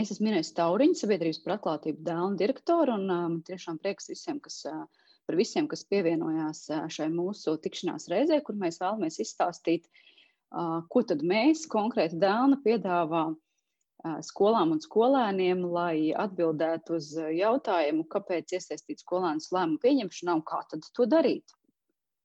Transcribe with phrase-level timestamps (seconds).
[0.00, 4.62] Es esmu Inês Tauriņa, sabiedrības par atklātību dēlna direktora, un um, tiešām prieks visiem, kas,
[4.70, 10.78] uh, par visiem, kas pievienojās uh, šai mūsu tikšanās reizē, kur mēs vēlamies izstāstīt, uh,
[10.88, 17.10] ko tad mēs konkrēti dēlna piedāvā uh, skolām un skolēniem, lai atbildētu uz
[17.42, 21.52] jautājumu, kāpēc iesaistīt skolēnus lēmumu pieņemšanā un kā tad to darīt.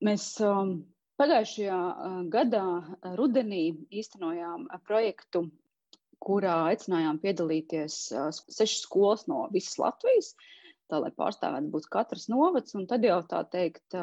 [0.06, 0.30] Mēs
[1.20, 1.84] pagājušajā
[2.32, 2.64] gadā
[3.20, 3.62] rudenī
[4.00, 5.48] īstenojām projektu
[6.24, 10.32] kurā aicinājām piedalīties sešas skolas no visas Latvijas,
[10.90, 13.96] tā lai pārstāvētu būt katrs novads, un tad jau tā teikt,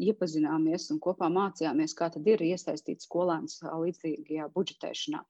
[0.00, 5.22] iepazināmies un kopā mācījāmies, kā tad ir iesaistīt skolēnus līdzīgajā budžetēšanā,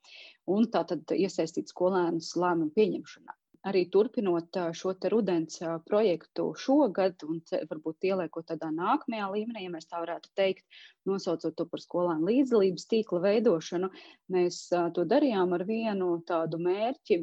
[0.57, 3.38] un tā tad iesaistīt skolēnus lēmumu pieņemšanā
[3.69, 7.41] arī turpinot šo rudens projektu šogad, un
[7.71, 10.65] varbūt ieliekot tādā nākamajā līmenī, ja mēs tā varētu teikt,
[11.09, 13.93] nosaucot to par skolēnu līdzdalības tīkla veidošanu,
[14.35, 14.65] mēs
[14.97, 17.23] to darījām ar vienu tādu mērķi,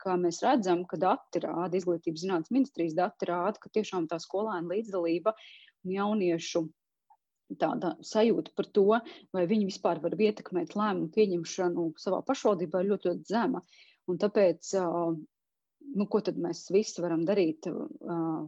[0.00, 4.68] kā mēs redzam, ka dati rāda, izglītības zinātnes ministrijas dati rāda, ka tiešām tā skolēna
[4.74, 5.32] līdzdalība
[5.84, 6.66] un jauniešu
[7.60, 8.86] tāda sajūta par to,
[9.32, 13.62] vai viņi vispār var ietekmēt lēmumu pieņemšanu savā pašvaldībā, ir ļoti, ļoti zema.
[14.10, 14.72] Un tāpēc
[15.92, 17.84] nu, ko tad mēs visi varam darīt uh,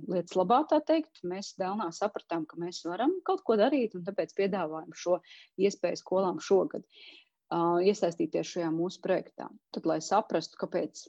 [0.09, 1.23] lietas labā, tā teikt.
[1.29, 5.19] Mēs Dēlnā sapratām, ka mēs varam kaut ko darīt, un tāpēc piedāvājam šo
[5.61, 9.51] iespēju skolām šogad uh, iesaistīties šajā mūsu projektā.
[9.75, 11.07] Tad, lai saprastu, kāpēc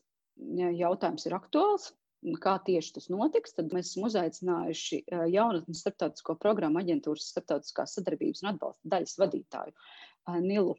[0.77, 1.91] jautājums ir aktuāls,
[2.43, 5.03] kā tieši tas notiks, tad mēs esam uzaicinājuši
[5.33, 10.75] jaunatnes starptautisko programmu aģentūras starptautiskās sadarbības un atbalsta daļas vadītāju Nilu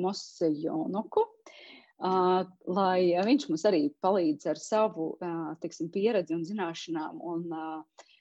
[0.00, 1.24] Mosejonoku.
[1.24, 1.58] Uh,
[2.00, 5.12] lai viņš mums arī palīdz ar savu
[5.60, 7.50] tiksim, pieredzi un zināšanām, un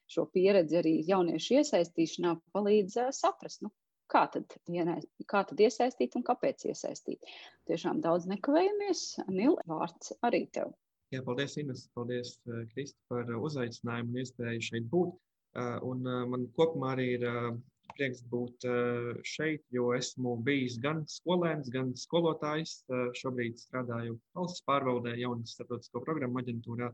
[0.09, 3.71] šo pieredzi arī jauniešu iesaistīšanā palīdz saprast, nu,
[4.09, 4.58] kā, tad,
[5.30, 7.25] kā tad iesaistīt un kāpēc iesaistīt.
[7.69, 9.03] Tiešām daudz nekavējamies.
[9.30, 10.73] Nil, vārds arī tev.
[11.14, 11.88] Jā, paldies, Ines.
[11.97, 12.36] Paldies,
[12.73, 15.16] Kristi, par uzaicinājumu un iespēju šeit būt.
[15.89, 17.23] Un man kopumā arī ir
[17.95, 22.80] prieks būt eh, šeit, jo esmu bijis gan skolēns, gan skolotājs.
[22.89, 26.89] Eh, šobrīd strādāju valsts pārvaldē, jaunas starptautisko programmu aģentūrā.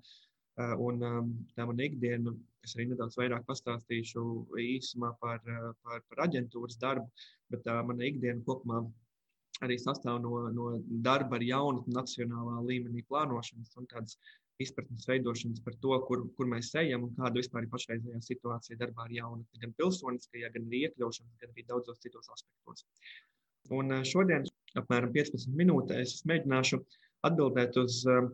[0.55, 2.31] Eh, un ehm, tā mana ikdiena,
[2.63, 4.23] es arī nedaudz vairāk pastāstīšu
[4.61, 5.41] īsumā par,
[5.83, 7.09] par, par aģentūras darbu,
[7.51, 8.85] bet tā mana ikdiena kopumā
[9.63, 10.71] arī sastāv no, no
[11.03, 14.17] darba ar jaunu nacionālā līmenī plānošanas un tādas
[14.63, 19.07] izpratnes veidošanas par to, kur, kur mēs ejam un kāda vispār ir pašreizējā situācija darbā
[19.07, 22.85] ar jaunatni, gan pilsoniskajā, gan arī iekļaušanas, gan arī daudzos citos aspektos.
[23.73, 24.45] Un eh, šodien,
[24.77, 26.81] apmēram 15 minūtēs, es mēģināšu
[27.27, 28.29] atbildēt uz, eh,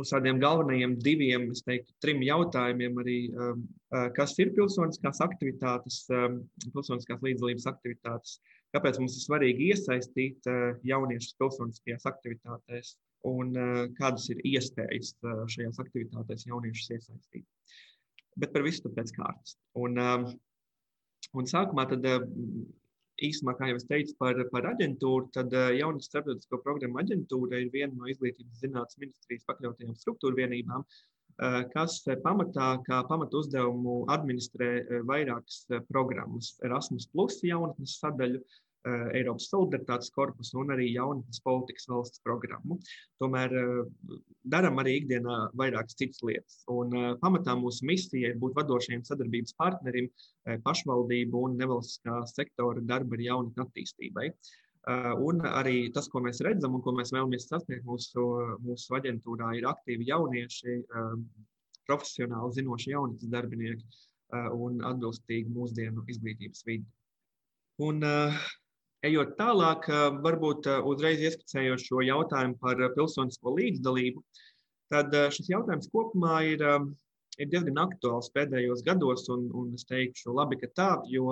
[0.00, 6.02] uz tādiem galvenajiem diviem, es teiktu, trim jautājumiem, arī, eh, kas ir pilsoniskās aktivitātes,
[6.72, 8.38] pilsoniskās līdzdalības aktivitātes,
[8.74, 10.48] kāpēc mums ir svarīgi iesaistīt
[10.82, 12.96] jauniešus pilsoniskajās aktivitātēs
[13.28, 17.44] un uh, kādas ir iespējas uh, šajās aktivitātēs jauniešus iesaistīt.
[18.40, 19.56] Bet par visu pēc kārtas.
[19.80, 20.32] Un, uh,
[21.38, 22.06] un sākumā tad,
[23.24, 27.94] īsumā, kā jau es teicu par, par aģentūru, tad jaunas starptautisko programmu aģentūra ir viena
[27.94, 30.82] no izglītības zinātnes ministrijas pakļautajām struktūra vienībām,
[31.70, 36.56] kas pamatā, kā pamatu uzdevumu administrē vairākas programmas.
[36.66, 37.06] Erasmus,
[37.46, 42.76] jaunatnes sadaļu, uh, Eh, Eiropas solidaritātes korpusu un arī jaunatnes politikas valsts programmu.
[43.22, 44.16] Tomēr eh,
[44.54, 46.58] darām arī ikdienā vairākas citas lietas.
[46.72, 50.10] Un eh, pamatā mūsu misija ir būt vadošajiem sadarbības partnerim
[50.66, 54.26] pašvaldību un nevalstiskā sektora darba ar jaunatni attīstībai.
[55.24, 58.24] Un arī tas, ko mēs redzam un ko mēs vēlamies sasniegt mūsu,
[58.60, 60.74] mūsu aģentūrā, ir aktīvi jaunieši,
[61.88, 64.02] profesionāli zinoši jaunatnes darbinieki
[64.60, 66.84] un atbilstīgi mūsdienu izglītības vidi.
[67.82, 68.44] Un, uh,
[69.04, 69.84] Ejot tālāk,
[70.24, 74.22] varbūt uzreiz ieskicējot šo jautājumu par pilsonisko līdzdalību,
[74.92, 76.64] tad šis jautājums kopumā ir,
[77.36, 81.28] ir diezgan aktuāls pēdējos gados, un, un es teikšu, labi, ka tā, jo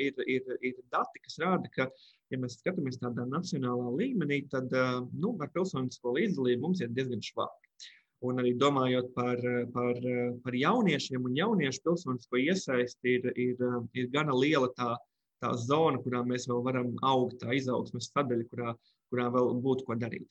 [0.00, 1.90] ir, ir, ir dati, kas rāda, ka,
[2.32, 4.72] ja mēs skatāmies tādā nacionālā līmenī, tad
[5.12, 7.92] nu, ar pilsonisko līdzdalību mums ir diezgan švāki.
[8.24, 9.40] Un arī domājot par,
[9.76, 10.04] par,
[10.46, 13.64] par jauniešiem un jauniešu pilsonisko iesaisti, ir, ir,
[13.98, 14.94] ir gana liela tā
[15.42, 18.74] tā zona, kurā mēs vēl varam augt, tā izaugsmes sadaļa, kurā,
[19.12, 20.28] kurā vēl būtu ko darīt.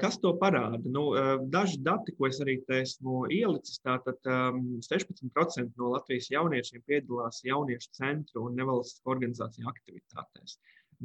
[0.00, 0.80] Kas to parāda?
[0.88, 1.10] Nu,
[1.52, 8.46] daži dati, ko es arī esmu ielicis, tātad 16% no Latvijas jauniešiem piedalās jauniešu centru
[8.48, 10.56] un nevalstiskā organizāciju aktivitātēs.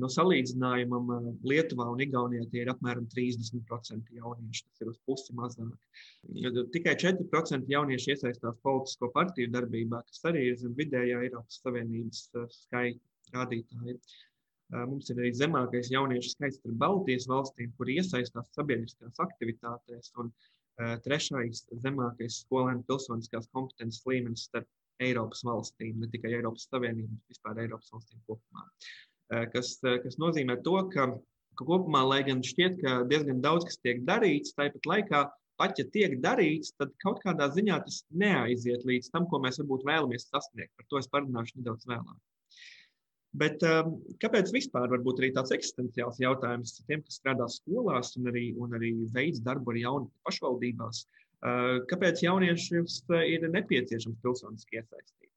[0.01, 1.11] No salīdzinājumam
[1.45, 4.63] Lietuvā un Igaunijā tie ir apmēram 30% jaunieši.
[4.65, 5.75] Tas ir uz pusi mazāk.
[6.73, 12.23] Tikai 4% jaunieši iesaistās politisko partiju darbībā, kas arī ir zem vidējā Eiropas Savienības
[12.55, 13.99] skaita rādītāja.
[14.89, 20.33] Mums ir arī zemākais jauniešu skaits starp Baltijas valstīm, kur iesaistās sabiedriskās aktivitātēs, un
[21.05, 24.65] trešais zemākais skolēnu pilsoniskās kompetences līmenis starp
[25.03, 28.65] Eiropas valstīm, ne tikai Eiropas Savienību, bet vispār Eiropas valstīm kopumā.
[29.53, 31.07] Kas, kas nozīmē to, ka,
[31.57, 35.23] ka kopumā, lai gan šķiet, ka diezgan daudz kas tiek darīts, tāpat laikā
[35.61, 39.85] pat ja tiek darīts, tad kaut kādā ziņā tas neaiziet līdz tam, ko mēs varbūt
[39.87, 40.73] vēlamies sasniegt.
[40.77, 42.19] Par to es parunāšu nedaudz vēlāk.
[43.41, 48.51] Bet um, kāpēc vispār varbūt arī tāds eksistenciāls jautājums tiem, kas strādā skolās un arī,
[48.61, 51.05] un arī veids darbu ar jaunu pašvaldībās?
[51.43, 52.85] Uh, kāpēc jauniešiem
[53.25, 55.32] ir nepieciešams pilsoniski iesaistīt?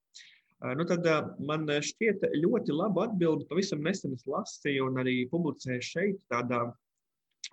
[0.77, 1.05] Nu tad
[1.45, 3.45] man šķiet ļoti laba atbilde.
[3.51, 6.63] Pavisam nesen es lasīju un arī publicēju šeit tādā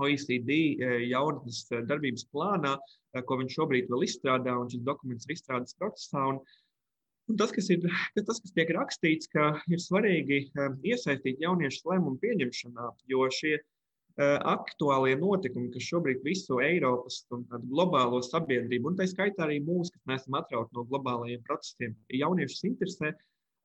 [0.02, 0.52] OECD
[1.10, 2.78] jaunatnes darbības plānā,
[3.28, 6.24] ko viņš šobrīd vēl izstrādā, un šis dokuments ir izstrādes procesā.
[6.32, 6.40] Un,
[7.30, 7.84] un tas, kas ir,
[8.16, 10.40] tas, kas tiek rakstīts, ka ir svarīgi
[10.88, 13.58] iesaistīt jauniešus lēmumu pieņemšanā, jo šie
[14.22, 20.06] aktuālie notikumi, kas šobrīd visu Eiropas un globālo sabiedrību, un tā skaitā arī mūsu, kas
[20.12, 23.14] neesam atrauti no globālajiem procesiem, jauniešus interesē,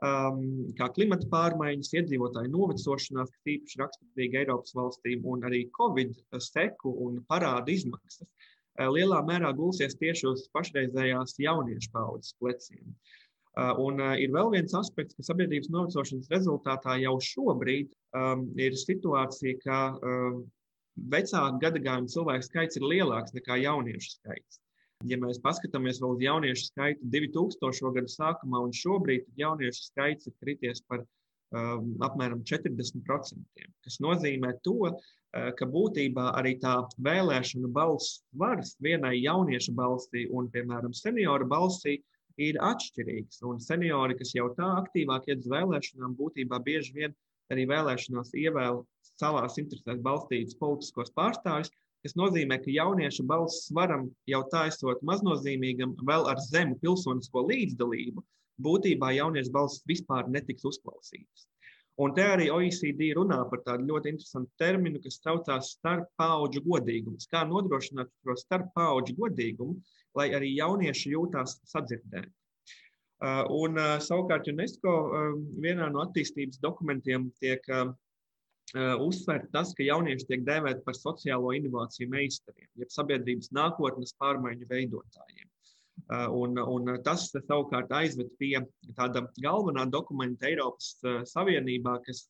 [0.00, 6.96] um, kā klimata pārmaiņas, iedzīvotāju novecošanās, kas īpaši raksturīga Eiropas valstīm, un arī Covid seku
[7.04, 12.86] un parāda izmaksas, uh, lielā mērā gulsies tieši uz pašreizējās jauniešu paudzes pleciem.
[12.88, 13.27] Uh,
[13.58, 19.80] un ir vēl viens aspekts, ka sabiedrības novecošanas rezultātā jau šobrīd um, ir situācija, ka
[19.98, 20.40] um,
[21.12, 24.60] vecāku gadagājumu cilvēku skaits ir lielāks nekā jauniešu skaits.
[25.06, 27.92] Ja mēs paskatāmies vēl uz jauniešu skaitu 2000.
[27.94, 34.56] gadu sākumā un šobrīd, tad jauniešu skaits ir krities par um, apmēram 40%, kas nozīmē
[34.66, 41.46] to, uh, ka būtībā arī tā vēlēšana balss svars vienai jauniešu balsī un, piemēram, senioru
[41.46, 42.00] balsī
[42.38, 43.42] ir atšķirīgs.
[43.50, 47.16] Un seniori, kas jau tā aktīvāk iet uz vēlēšanām, būtībā bieži vien
[47.52, 48.82] arī vēlēšanās ievēl
[49.18, 51.72] savās interesēs balstītus politiskos pārstāvjus,
[52.04, 58.24] kas nozīmē, ka jauniešu balss svaram jau tā esot maznozīmīgam, vēl ar zemu pilsonisko līdzdalību,
[58.62, 61.48] būtībā jauniešu balss vispār netiks uzklausītas.
[61.98, 67.26] Un te arī OECD runā par tādu ļoti interesantu terminu, kas saucās starppauģu godīgums.
[67.32, 69.74] Kā nodrošināt šo starppauģu godīgumu,
[70.18, 72.30] lai arī jaunieši jūtās sadzirdēti.
[73.18, 77.66] Uh, un uh, savukārt UNESCO uh, vienā no attīstības dokumentiem tiek
[79.00, 85.48] uzsvērt tas, ka jaunieši tiek dēvēti par sociālo inovāciju meistariem, jeb sabiedrības nākotnes pārmaiņu veidotājiem.
[86.08, 88.54] Un, un tas savukārt aizved pie
[88.96, 90.94] tāda galvenā dokumenta Eiropas
[91.28, 92.22] Savienībā, kas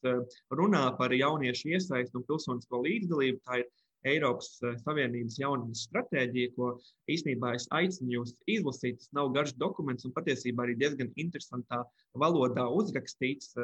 [0.60, 3.42] runā par jauniešu iesaistu un pilsonisko līdzdalību.
[3.46, 3.68] Tā ir
[4.06, 4.50] Eiropas
[4.84, 6.72] Savienības jaunatnes stratēģija, ko
[7.10, 9.00] īstenībā es aicinu jūs izlasīt.
[9.02, 11.82] Tas nav garš dokuments un patiesībā arī diezgan interesantā
[12.18, 13.54] valodā uzrakstīts.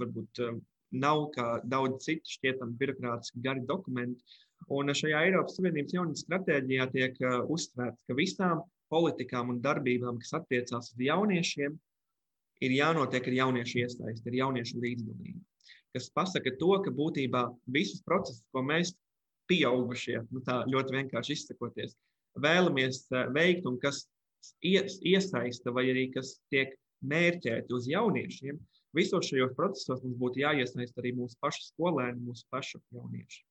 [0.00, 0.42] Varbūt
[1.04, 4.24] nav kā daudz citu šķietami birokrātiski gari dokumenti.
[4.72, 10.92] Un šajā Eiropas Savienības jaunības stratēģijā tiek uzsvērts, ka visām politikām un darbībām, kas attiecās
[10.92, 11.76] uz jauniešiem,
[12.64, 15.42] ir jānotiek ar jauniešu iesaisti, ar jauniešu līdzdalību.
[15.96, 17.44] Kas pasaka to, ka būtībā
[17.74, 18.92] visus procesus, ko mēs
[19.48, 21.94] pieaugušie, nu tā ļoti vienkārši izsakoties,
[22.38, 24.04] vēlamies uh, veikt un kas
[24.62, 26.74] ies, iesaista vai arī kas tiek
[27.08, 28.58] mērķēti uz jauniešiem,
[28.96, 33.42] Visos šajos procesos mums būtu jāiesaist arī mūsu pašu skolēni, mūsu pašu jaunieši.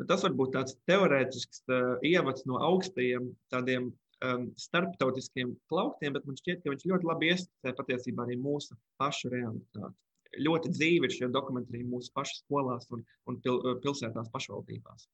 [0.00, 3.90] Bet tas var būt tāds teorētisks uh, ievads no augstajiem tādiem
[4.26, 9.32] um, starptautiskiem plauktiem, bet man šķiet, ka viņš ļoti labi ieskicē patiesībā arī mūsu pašu
[9.34, 9.96] realitāti.
[10.40, 15.08] Ļoti dzīvi ir šie dokumenti arī mūsu pašu skolās un, un pil, pilsētās pašvaldībās.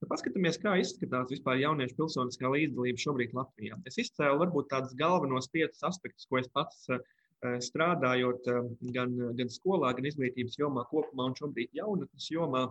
[0.00, 3.76] Nu, paskatāmies, kā izskatās vispār jauniešu pilsoniskā līdzdalība šobrīd Latvijā.
[3.88, 7.00] Es izcēlu varbūt tādus galvenos piecus aspektus, ko es pats uh,
[7.42, 8.62] strādājot eh,
[8.94, 12.66] gan, gan skolā, gan izglītības jomā kopumā un šobrīd jaunatnes jomā,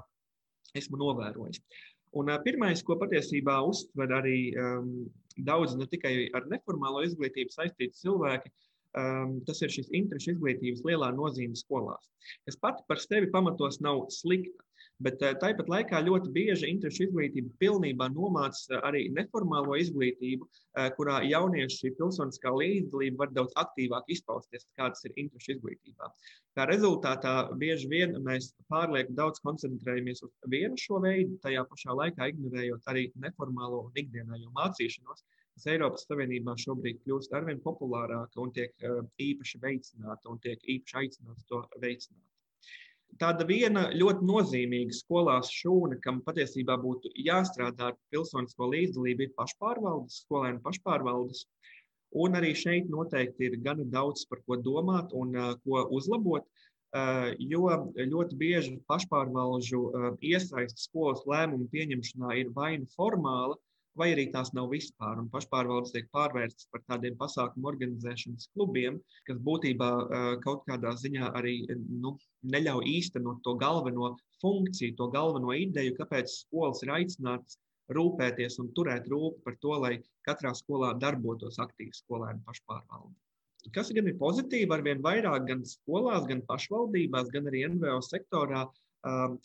[0.75, 1.61] esmu novērojis.
[2.17, 4.89] Un eh, pirmais, ko patiesībā uztver arī um,
[5.37, 8.51] daudz ne tikai ar neformālo izglītību saistīti cilvēki,
[8.99, 12.09] um, tas ir šis interešu izglītības lielā nozīme skolās,
[12.47, 14.64] kas pati par sevi pamatos nav slikta.
[15.03, 21.17] Bet eh, tāpat laikā ļoti bieži interešu izglītība pilnībā nomāca arī neformālo izglītību, eh, kurā
[21.27, 26.07] jauniešu šī pilsoniskā līdzdalība var daudz aktīvāk izpausties, kādas ir interešu izglītībā.
[26.55, 32.29] Kā rezultātā bieži vien mēs pārlieku daudz koncentrējamies uz vienu šo veidu, tajā pašā laikā
[32.31, 35.25] ignorējot arī neformālo un ikdienējo mācīšanos,
[35.55, 41.01] kas Eiropas Savienībā šobrīd kļūst arvien populārāka un tiek eh, īpaši veicināta un tiek īpaši
[41.03, 42.23] aicināts to veicināt.
[43.21, 50.21] Tāda viena ļoti nozīmīga skolās šūna, kam patiesībā būtu jāstrādā ar pilsonisko līdzdalību, ir pašpārvaldes,
[50.25, 51.45] skolēnu pašpārvaldes.
[52.25, 56.47] Un arī šeit noteikti ir gana daudz par ko domāt un uh, ko uzlabot.
[57.39, 57.69] jo
[58.11, 59.79] ļoti bieži pašpārvalžu
[60.23, 63.57] iesaistas skolas lēmumu pieņemšanā ir vai nu formāla,
[63.99, 65.19] vai arī tās nav vispār.
[65.21, 69.89] Un pašpārvaldes tiek pārvērstas par tādiem pasākumu organizēšanas klubiem, kas būtībā
[70.45, 71.57] kaut kādā ziņā arī
[72.03, 72.15] nu,
[72.55, 77.59] neļauj īstenot to galveno funkciju, to galveno ideju, kāpēc skolas ir aicinātas
[77.95, 79.93] rūpēties un turēt rūpi par to, lai
[80.25, 83.13] katrā skolā darbotos aktīvi skolēnu pašpārvalde.
[83.73, 88.84] Kas gan ir pozitīvi, arvien vairāk gan skolās, gan pašvaldībās, gan arī NVO sektorā Um,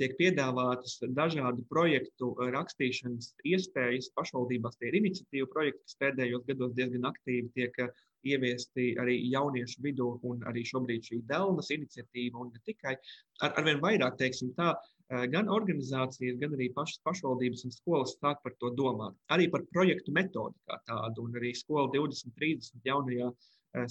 [0.00, 4.12] tiek piedāvātas dažādu projektu uh, rakstīšanas iespējas.
[4.16, 7.90] Pašvaldībās tie ir iniciatīva projekti, kas pēdējos gados diezgan aktīvi tiek uh,
[8.24, 12.94] ieviesti arī jauniešu vidū, un arī šobrīd šī Dēlnas iniciatīva, un ne tikai
[13.44, 18.40] ar, arvien vairāk, teiksim tā, uh, gan organizācijas, gan arī pašas pašvaldības un skolas sāk
[18.44, 19.16] par to domāt.
[19.36, 23.28] Arī par projektu metodi kā tādu, un arī skola 2030 jaunajā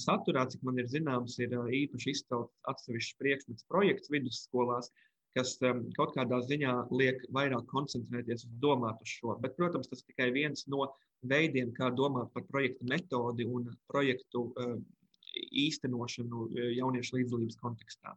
[0.01, 4.89] saturā, cik man ir zināms, ir īpaši izcelts atsevišķs priekšmets projekts vidusskolās,
[5.37, 9.35] kas um, kaut kādā ziņā liek vairāk koncentrēties un domāt uz šo.
[9.43, 10.87] Bet, protams, tas tikai viens no
[11.29, 14.75] veidiem, kā domāt par projektu metodi un projektu uh,
[15.65, 18.15] īstenošanu uh, jauniešu līdzdalības kontekstā.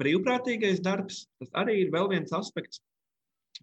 [0.00, 2.80] Brīvprātīgais darbs, tas arī ir vēl viens aspekts,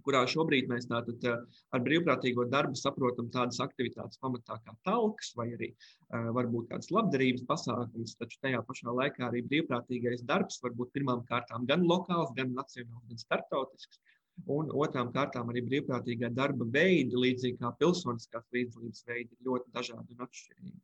[0.05, 1.39] kurā šobrīd mēs tātad eh,
[1.75, 7.45] ar brīvprātīgo darbu saprotam tādas aktivitātes pamatā kā talks vai arī uh, varbūt kāds labdarības
[7.49, 12.53] pasākums, taču tajā pašā laikā arī brīvprātīgais darbs var būt pirmām kārtām gan lokāls, gan
[12.57, 14.01] nacionāls, gan startautisks.
[14.47, 20.15] Un otrām kārtām arī brīvprātīgā darba veidi, līdzīgi kā pilsoniskās līdzdalības veidi, ir ļoti dažādi
[20.15, 20.77] un atšķirīgi.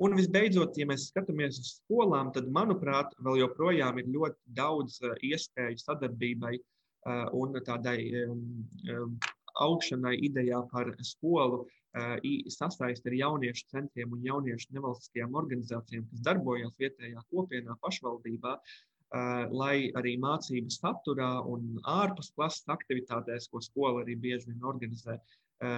[0.00, 5.78] Un visbeidzot, ja mēs skatāmies uz skolām, tad, manuprāt, vēl joprojām ir ļoti daudz iespēju
[5.84, 7.98] sadarbībai uh, Eh, un tādai
[9.58, 11.64] augšanai idejā par skolu
[11.96, 19.44] eh, sasaist ar jauniešu centriem un jauniešu nevalstiskajām organizācijām, kas darbojas vietējā kopienā, pašvaldībā, eh,
[19.62, 25.20] lai arī mācību saturā un ārpus klases aktivitātēs, ko skola arī bieži vien organizē,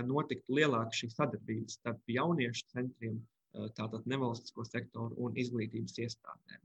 [0.06, 3.16] notiktu lielāka šī sadarbība starp jauniešu centriem,
[3.74, 6.60] tātad nevalstisko sektoru un izglītības iestādēm.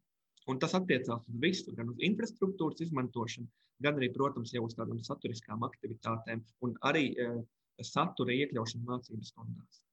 [0.51, 3.49] Un tas attiecās uz visu, gan uz infrastruktūras izmantošanu,
[3.83, 7.41] gan arī, protams, jau uz tādām saturiskām aktivitātēm un arī uh,
[7.83, 9.83] satura iekļaušanu mācību stundās.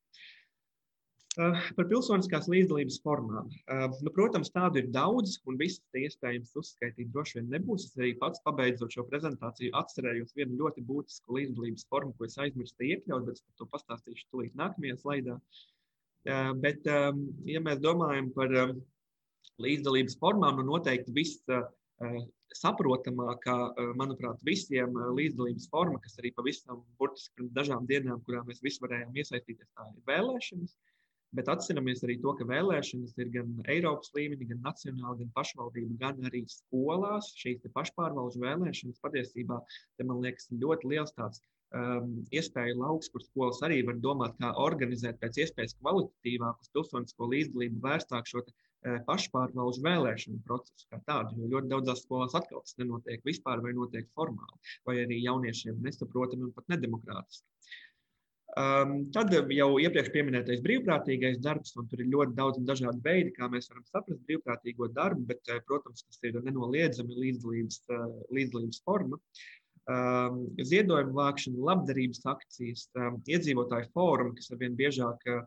[1.34, 3.49] Uh, par pilsoniskās līdzdalības formām.
[3.66, 7.88] Uh, nu, protams, tādu ir daudz, un visas iespējams uzskaitīt droši vien nebūs.
[7.88, 12.87] Es arī pats, pabeidzot šo prezentāciju, atcerējos vienu ļoti būtisku līdzdalības formu, ko es aizmirsu
[12.87, 15.40] iekļaut, bet par to pastāstīšu tūlīt nākamajā slaidā.
[16.25, 18.78] Uh, bet, um, ja mēs domājam par um,
[19.62, 21.42] līdzdalības formām, nu noteikti viss
[22.54, 23.56] saprotamākā,
[23.99, 29.14] manuprāt, visiem līdzdalības forma, kas arī pavisam burtiski pirms dažām dienām, kurā mēs visi varējām
[29.23, 30.75] iesaistīties, tā ir vēlēšanas.
[31.34, 36.20] Bet atceramies arī to, ka vēlēšanas ir gan Eiropas līmenī, gan nacionāli, gan pašvaldību, gan
[36.28, 37.32] arī skolās.
[37.40, 39.58] Šīs pašpārvaldes vēlēšanas patiesībā,
[39.99, 41.42] te, man liekas, ļoti liels tāds
[41.73, 47.80] um, iespēju lauks, kur skolas arī var domāt, kā organizēt pēc iespējas kvalitatīvāku pilsonisko līdzdalību,
[47.85, 51.38] vērstāk šo uh, pašpārvaldes vēlēšanu procesu kā tādu.
[51.40, 56.49] Jo ļoti daudzās skolās atkal tas nenotiek vispār vai notiek formāli, vai arī jauniešiem nesaprotami
[56.49, 57.49] un pat nedemokrātiski.
[58.54, 63.33] Um, tad jau iepriekš minētais brīvprātīgais darbs, un tur ir ļoti daudz un dažādi veidi,
[63.35, 68.04] kā mēs varam saprast brīvprātīgo darbu, bet, uh, protams, tas ir nenoliedzami līdzdalības, uh,
[68.37, 69.18] līdzdalības forma.
[69.18, 69.63] Uh,
[70.70, 75.44] ziedojumu vākšana, labdarības akcijas, um, iedzīvotāju fórumi, kas arvien biežāk, uh,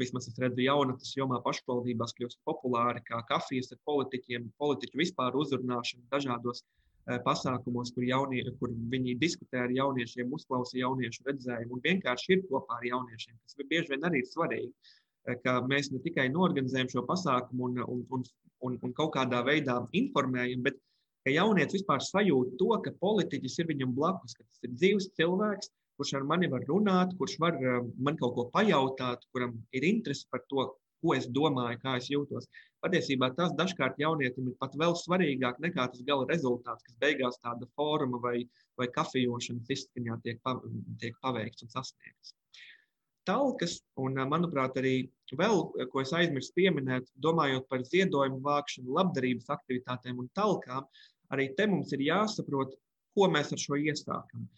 [0.00, 6.08] vismaz es redzu, jaunatnes jomā pašvaldībās kļūst populāri, kā kafijas ar politiķiem, politiķu vispār uzrunāšana
[6.16, 12.38] dažādos uh, pasākumos, kur, jaunie, kur viņi diskutē ar jauniešiem, uzklausa jauniešu redzējumu un vienkārši
[12.38, 14.72] ir kopā ar jauniešiem, kas bieži vien arī ir svarīgi.
[14.72, 14.92] Uh,
[15.44, 18.24] ka mēs ne tikai norganizējam šo pasākumu un, un, un,
[18.68, 20.80] un, un kaut kādā veidā informējam, bet
[21.24, 25.72] ka jaunietis vispār sajūt to, ka politiķis ir viņam blakus, ka tas ir dzīves cilvēks,
[25.98, 30.26] kurš ar mani var runāt, kurš var um, man kaut ko pajautāt, kuram ir interese
[30.30, 30.66] par to,
[31.04, 32.48] ko es domāju, kā es jūtos.
[32.84, 37.68] Patiesībā tas dažkārt jaunietim ir pat vēl svarīgāk nekā tas gala rezultāts, kas beigās tāda
[37.76, 38.38] fóruma vai,
[38.80, 40.56] vai kafejošanas izskaņā tiek, pa,
[41.00, 42.34] tiek paveikts un sasniegts.
[43.24, 44.94] Talkas, un manuprāt, arī
[45.32, 45.62] vēl,
[45.92, 50.84] ko es aizmirsu pieminēt, domājot par ziedojumu vākšanu, labdarības aktivitātēm un talkām,
[51.34, 52.74] arī te mums ir jāsaprot,
[53.14, 54.48] ko mēs ar šo iesākam.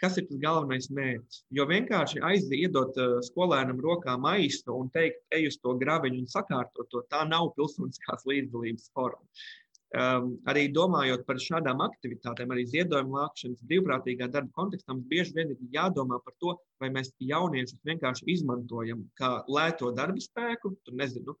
[0.00, 1.44] Kas ir tas galvenais mērķis?
[1.56, 6.90] Jo vienkārši aiziedot uh, skolēnam rokā maisu un teikt, ej uz to graviņu un sakārtot
[6.92, 9.24] to, tā nav pilsoniskās līdzdalības forma.
[9.96, 15.52] Um, arī domājot par šādām aktivitātēm, arī ziedojumu vākšanas, brīvprātīgā darba kontekstā, mums bieži vien
[15.54, 21.36] ir jādomā par to, vai mēs jauniešus vienkārši izmantojam kā lēto darba spēku, tur nezinu,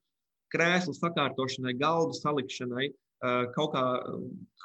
[0.54, 2.86] krēslu sakārtošanai, galdu salikšanai,
[3.22, 3.84] kaut, kā,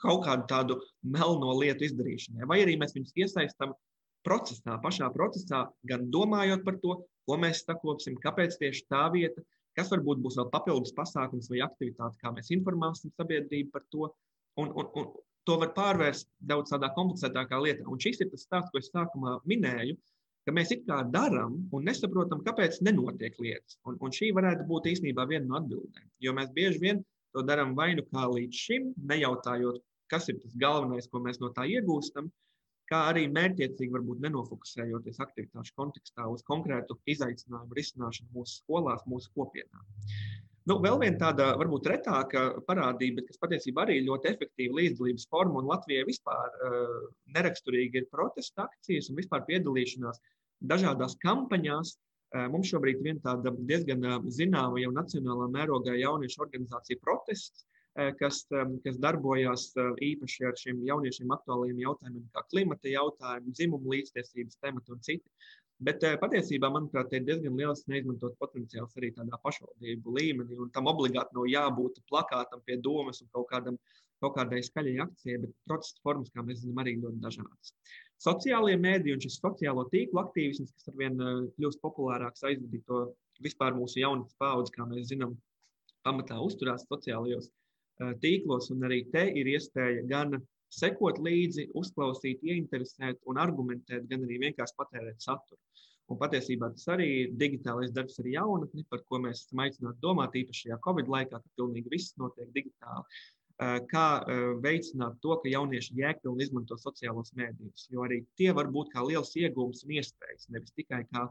[0.01, 2.47] kaut kādu tādu melno lietu izdarīšanai.
[2.49, 3.73] Vai arī mēs viņus iesaistām
[4.27, 9.43] procesā, pašā procesā, gan domājot par to, ko mēs sakopsim, kāpēc tieši tā vieta,
[9.77, 14.09] kas varbūt būs vēl papildus pasākums vai aktivitāte, kā mēs informēsim sabiedrību par to.
[14.59, 15.11] Un, un, un
[15.47, 17.85] to var pārvērst daudz tādā komplicētākā lietā.
[17.89, 19.95] Un šis ir tas stāsts, ko es sākumā minēju,
[20.51, 23.77] mēs it kā darām un nesaprotam, kāpēc nenotiek lietas.
[23.87, 26.07] Un, un šī varētu būt īstenībā viena no atbildēm.
[26.19, 27.03] Jo mēs bieži vien
[27.35, 31.51] to darām vai nu kā līdz šim, nejautājot, kas ir tas galvenais, ko mēs no
[31.55, 32.29] tā iegūstam,
[32.91, 39.85] kā arī mērķiecīgi, varbūt nenofokusējoties aktivitāšu kontekstā uz konkrētu izaicinājumu risināšanu mūsu skolās, mūsu kopienā.
[40.69, 45.71] Nu, vēl viena tāda varbūt retāka parādība, kas patiesībā arī ļoti efektīva līdzdalības forma, un
[45.71, 46.99] Latvijai vispār uh,
[47.33, 50.21] neraksturīgi ir protesta akcijas un vispār piedalīšanās
[50.73, 51.95] dažādās kampaņās.
[52.31, 57.65] Mums šobrīd ir tāda diezgan zināma jau nacionālā mērogā jauniešu organizācija protests,
[58.19, 58.45] kas,
[58.85, 59.65] kas darbojās
[59.99, 65.27] īpaši ar šiem jauniešiem aktuāliem jautājumiem, kā klimata jautājumi, dzimumu līdztiesības temati un citi.
[65.81, 70.59] Bet patiesībā, manuprāt, ir diezgan liels neizmantot potenciāls arī tādā pašvaldību līmenī.
[70.75, 73.79] Tam obligāti nav jābūt plakātam pie domas un kaut, kādam,
[74.21, 77.73] kaut kādai skaļai akcijai, bet protestu formas, kā mēs zinām, arī ļoti dažādas.
[78.21, 83.01] Sociālie mēdīji un šis sociālo tīklu aktīvisms, kas arvien eh, kļūst populārāks, aizvadīja to
[83.41, 85.33] vispār mūsu jaunas paudzes, kā mēs zinām,
[86.05, 88.69] pamatā uzturās sociālajos eh, tīklos.
[88.75, 90.37] Un arī te ir iespēja gan
[90.71, 95.59] sekot līdzi, uzklausīt, ieinteresēt un argumentēt, gan arī vienkārši patērēt saturu.
[96.11, 100.35] Un patiesībā tas arī ir digitālais darbs ar jaunatni, par ko mēs esam aicināti domāt
[100.35, 103.21] īpaši šajā Covid laikā, kad pilnīgi viss notiek digitāli.
[103.91, 104.05] Kā
[104.63, 109.35] veicināt to, ka jaunieši jēgpilni izmanto sociālos mēdījus, jo arī tie var būt kā liels
[109.37, 111.27] iegūms un iespējas, nevis tikai kā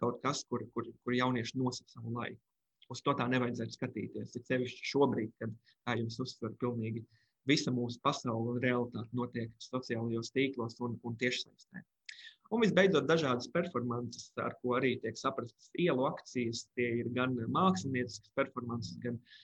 [0.00, 2.40] kaut kas, kur, kur, kur jaunieši nosaka savu laiku.
[2.88, 4.32] Uz to tā nevajadzētu skatīties.
[4.32, 5.52] Ir sevišķi šobrīd, kad,
[5.84, 11.16] kā jums uzsver, pilnīgi uh, visa mūsu pasaule un realitāte notiek sociālajos tīklos un, un
[11.20, 11.84] tiešsaistē.
[12.54, 16.62] Un visbeidzot, dažādas performances, ar ko arī tiek saprastas ielu akcijas.
[16.78, 19.42] Tie ir gan mākslinieciskas performances, gan, eh,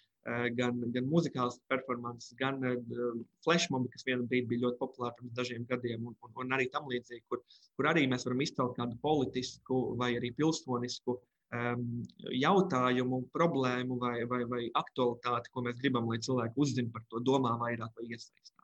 [0.56, 3.12] gan, gan muzikālas performances, gan uh,
[3.44, 6.88] flashmobi, kas vienā brīdī bija ļoti populāri pirms dažiem gadiem, un, un, un arī tam
[6.88, 7.42] līdzīgi, kur,
[7.76, 11.86] kur arī mēs varam izcelt kādu politisku vai arī pilsonisku um,
[12.32, 17.56] jautājumu, problēmu vai, vai, vai aktualitāti, ko mēs gribam, lai cilvēki uzzina par to, domā
[17.60, 18.54] vairāk vai iesaistās.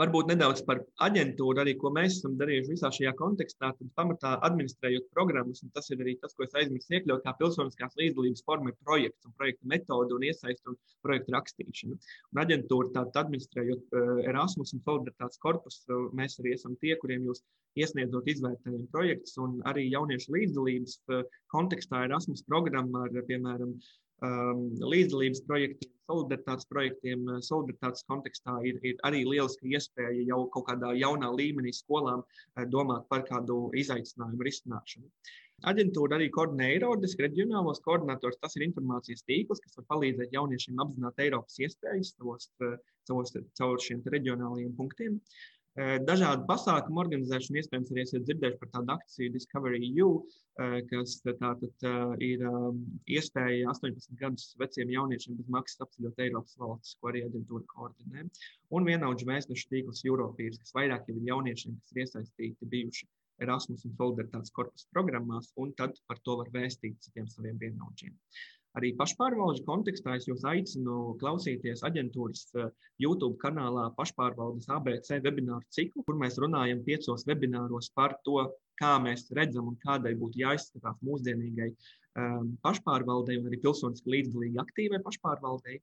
[0.00, 3.68] Varbūt nedaudz par aģentūru, arī ko mēs esam darījuši visā šajā kontekstā.
[3.76, 7.98] Tad pamatā administrējot programmas, un tas ir arī tas, ko es aizmirsu iekļaut, kā pilsoniskās
[8.00, 11.98] līdzdalības forma ir projekts un projekta metode un iesaist un projektu rakstīšana.
[12.32, 17.44] Un aģentūra tātad administrējot uh, Erasmus un Solidaritātes korpusu, mēs arī esam tie, kuriem jūs
[17.76, 23.76] iesniedzot izvērtējumu projektus un arī jauniešu līdzdalības uh, kontekstā Erasmus programma ar, piemēram,
[24.22, 30.92] līdzdalības projektiem solidaritātes projektiem, eh, solidaritātes kontekstā ir, ir arī lieliska iespēja jau kaut kādā
[30.98, 35.08] jaunā līmenī skolām eh, domāt par kādu izaicinājumu risināšanu.
[35.70, 38.40] Aģentūra arī koordinē Eiropas reģionālos koordinatorus.
[38.42, 42.76] Tas ir informācijas tīkls, kas var palīdzēt jauniešiem apzināt Eiropas iespējas savos, eh,
[43.08, 45.20] savos, caur šiem reģionālajiem punktiem.
[45.80, 50.10] Dažādu pasākumu organizēšanu, iespējams, arī esat dzirdējuši par tādu akciju Discovery EU,
[50.90, 51.86] kas tātad
[52.20, 52.44] ir
[53.08, 58.26] iespēja 18 gadus veciem jauniešiem bez maksas apceļot Eiropas valstis, ko arī aģentūra koordinē.
[58.76, 63.08] Un vienaudžu mēsnešu tīkls Europīrs, kas vairāk jau ir jauniešiem, kas ir iesaistīti bijuši
[63.40, 68.12] Erasmus un Solidaritātes korpusu programmās, un tad par to var vēstīt citiem saviem vienaudžiem.
[68.78, 72.70] Arī pašpārvaldes kontekstā es jūs aicinu klausīties aģentūras eh,
[73.04, 78.46] YouTube kanālā pašpārvaldes ABC webināru ciklu, kur mēs runājam piecos webināros par to,
[78.80, 85.02] kā mēs redzam un kādai būtu jāizskatās mūsdienīgai um, pašpārvaldei un arī pilsoniski līdzdalīgi aktīvai
[85.04, 85.76] pašpārvaldei.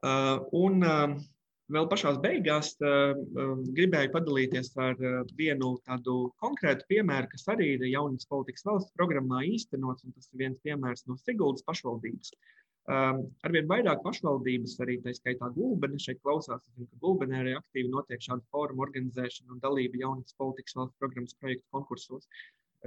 [0.00, 1.18] Uh, un, uh,
[1.70, 3.12] Vēl pašā beigās uh,
[3.76, 9.44] gribēju padalīties ar uh, vienu tādu konkrētu piemēru, kas arī ir jaunas politikas valsts programmā
[9.46, 12.34] īstenots, un tas ir viens piemērs no Siguldas pašvaldības.
[12.90, 18.24] Arvien vairāk pašvaldības, arī tā skaitā Gulbene, šeit klausās, zinu, ka Gulbenē arī aktīvi notiek
[18.24, 22.26] šāda fóruma organizēšana un dalība jaunas politikas valsts programmas projektu konkursos.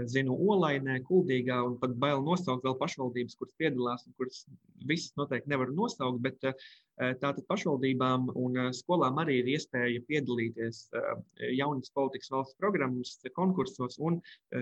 [0.10, 4.42] Zinu, Olainē, Kuldīgā un pat bail nosaukt vēl pašvaldības, kuras piedalās un kuras
[4.90, 6.56] visas noteikti nevar nosaukt, bet uh,
[7.00, 11.16] tātad pašvaldībām un uh, skolām arī ir iespēja piedalīties uh,
[11.58, 14.20] jaunas politikas valsts programmas konkursos un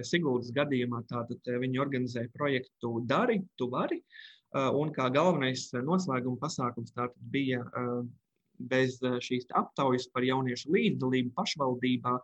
[0.08, 4.00] Siguldas gadījumā tātad viņi organizē projektu Dari, tu vari,
[4.52, 7.62] un kā galvenais noslēguma pasākums tātad bija
[8.72, 12.18] bez šīs aptaujas par jauniešu līdzdalību pašvaldībā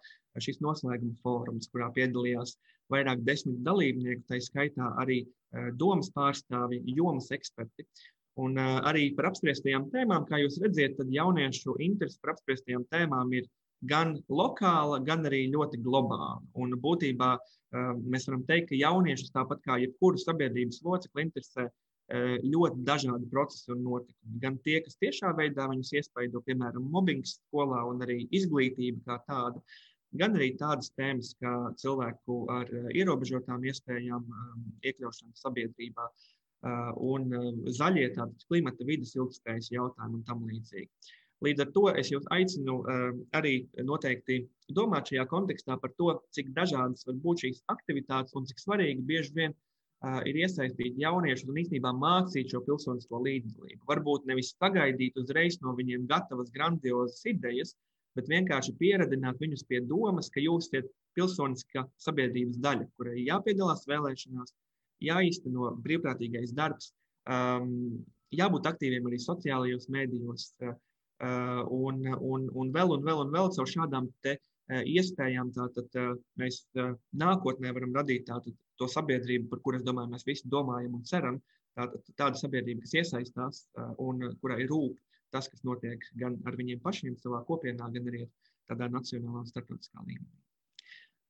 [0.44, 2.58] šis noslēguma fórums, kurā piedalījās
[2.92, 5.22] vairāk desmit dalībnieku, tā skaitā arī
[5.80, 7.88] domas pārstāvi, jomas eksperti.
[8.38, 13.34] Un uh, arī par apspriestajām tēmām, kā jūs redzat, tad jauniešu interese par apspriestajām tēmām
[13.34, 13.48] ir
[13.90, 16.38] gan lokāla, gan arī ļoti globāla.
[16.62, 22.38] Un būtībā uh, mēs varam teikt, ka jauniešus tāpat kā jebkuru sabiedrības locekli interesē uh,
[22.46, 24.40] ļoti dažādi procesi un notikumi.
[24.46, 29.66] Gan tie, kas tiešā veidā viņus iespaido, piemēram, mobbings skolā un arī izglītība kā tāda,
[30.18, 36.06] gan arī tādas tēmas kā cilvēku ar ierobežotām iespējām um, iekļaušana sabiedrībā.
[36.06, 37.30] Uh, un
[37.78, 40.90] zaļie tādi klimata vidas ilgspējas jautājumi un tam līdzīgi.
[41.46, 42.80] Līdz ar to es jūs aicinu
[43.38, 44.40] arī noteikti
[44.74, 49.36] domāt šajā kontekstā par to, cik dažādas var būt šīs aktivitātes un cik svarīgi bieži
[49.38, 49.54] vien
[50.30, 53.84] ir iesaistīt jauniešus un īstenībā mācīt šo pilsonisko līdzdalību.
[53.90, 57.76] Varbūt nevis sagaidīt uzreiz no viņiem gatavas, grandiozas idejas,
[58.18, 64.54] bet vienkārši pieradināt viņus pie domas, ka jūs esat pilsoniska sabiedrības daļa, kurai jāpiedalās vēlēšanās,
[65.04, 66.92] jāīsteno brīvprātīgais darbs,
[67.30, 70.76] um, jābūt aktīviem arī sociālajos mēdījos, uh,
[71.74, 76.16] un, un, un vēl un vēl un vēl caur šādām te, uh, iespējām tātad, uh,
[76.42, 81.00] mēs uh, nākotnē varam radīt tātad, to sabiedrību, par kuru es domāju, mēs visi domājam
[81.00, 81.42] un ceram.
[81.78, 84.98] Tātad, tāda sabiedrība, kas iesaistās uh, un kurai rūp
[85.34, 88.26] tas, kas notiek gan ar viņiem pašiem savā kopienā, gan arī
[88.70, 90.44] tādā nacionālā un starptautiskā līmenī.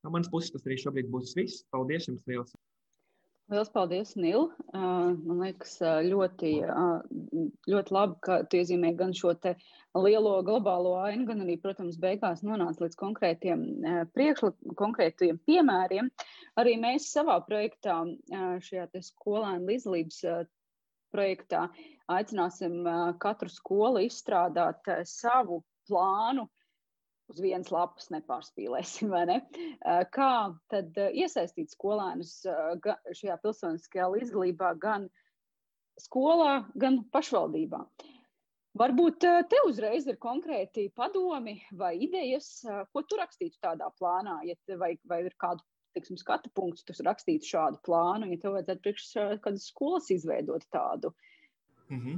[0.06, 1.65] No manas puses tas arī šobrīd būs viss.
[1.73, 2.53] Paldies jums liels!
[3.47, 4.49] Lielas paldies, Nil.
[4.73, 6.49] Man liekas, ļoti,
[7.71, 9.31] ļoti labi, ka tu iezīmē gan šo
[10.03, 13.63] lielo globālo ainu, gan arī, protams, beigās nonāca līdz konkrētiem
[14.17, 16.12] priekšlikumiem, konkrētiem piemēriem.
[16.60, 18.01] Arī mēs savā projektā,
[18.67, 20.51] šajā skolēnu līdzdalības
[21.15, 21.69] projektā,
[22.12, 22.83] aicināsim
[23.23, 26.49] katru skolu izstrādāt savu plānu
[27.31, 29.37] uz vienas lapas nepārspīlēsim, vai ne?
[30.15, 30.33] Kā
[30.71, 35.09] tad iesaistīt skolēnus šajā pilsoniskajā līdzdalībā gan
[36.01, 37.81] skolā, gan pašvaldībā?
[38.77, 42.61] Varbūt te uzreiz ir konkrēti padomi vai idejas,
[42.93, 45.65] ko tu rakstītu tādā plānā, ja vai, vai ir kādu
[45.97, 49.07] teiksim, skatu punktu, tu rakstītu šādu plānu, ja tev vajadzētu priekš
[49.41, 51.13] kādas skolas izveidot tādu.
[51.89, 52.17] Mm -hmm.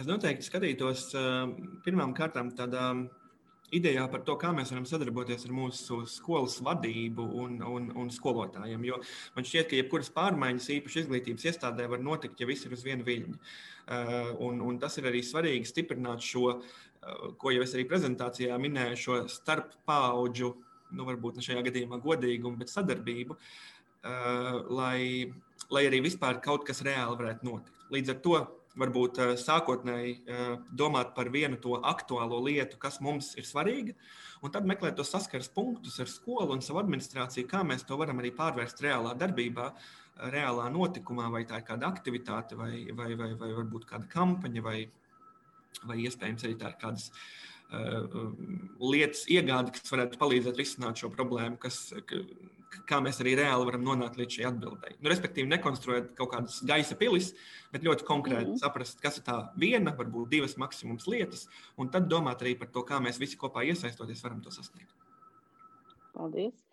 [0.00, 1.14] Es noteikti skatītos
[1.84, 3.08] pirmām kārtām tādā
[3.72, 8.86] idejā par to, kā mēs varam sadarboties ar mūsu skolas vadību un, un, un skolotājiem.
[8.88, 9.00] Jo
[9.36, 13.06] man šķiet, ka jebkuras pārmaiņas, īpaši izglītības iestādē, var notikt, ja viss ir uz vienu
[13.06, 13.38] viļņu.
[13.84, 18.56] Uh, un, un tas ir arī svarīgi stiprināt šo, uh, ko jau es arī prezentācijā
[18.60, 20.54] minēju, šo starp paudžu,
[20.94, 25.32] nu, varbūt ne šajā gadījumā godīgumu, bet sadarbību, uh, lai,
[25.74, 27.84] lai arī vispār kaut kas reāli varētu notikt.
[27.92, 28.38] Līdz ar to
[28.80, 33.94] varbūt eh, sākotnēji eh, domāt par vienu to aktuālo lietu, kas mums ir svarīga,
[34.44, 38.20] un tad meklēt tos saskares punktus ar skolu un savu administrāciju, kā mēs to varam
[38.22, 39.70] arī pārvērst reālā darbībā,
[40.34, 44.78] reālā notikumā, vai tā ir kāda aktivitāte, vai, vai, vai, vai varbūt kāda kampaņa, vai,
[45.88, 47.10] vai iespējams arī tā ir kādas
[48.78, 51.88] lietas iegāde, kas varētu palīdzēt risināt šo problēmu, kas,
[52.88, 54.98] kā mēs arī reāli varam nonākt līdz šai atbildēji.
[55.00, 57.32] Nu, respektīvi, nekonstruēt kaut kādas gaisa pilis,
[57.72, 58.64] bet ļoti konkrēti mm -hmm.
[58.64, 62.82] saprast, kas ir tā viena, varbūt divas maksimums lietas, un tad domāt arī par to,
[62.82, 64.94] kā mēs visi kopā iesaistoties varam to sasniegt.
[66.14, 66.63] Paldies!